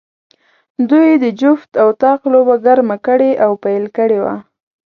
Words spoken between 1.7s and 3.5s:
او طاق لوبه ګرمه کړې